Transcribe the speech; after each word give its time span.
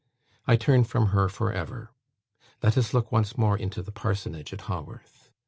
I 0.47 0.55
turn 0.55 0.83
from 0.85 1.09
her 1.09 1.29
for 1.29 1.53
ever. 1.53 1.91
Let 2.63 2.75
us 2.75 2.91
look 2.91 3.11
once 3.11 3.37
more 3.37 3.55
into 3.55 3.83
the 3.83 3.91
Parsonage 3.91 4.51
at 4.51 4.61
Haworth. 4.61 5.29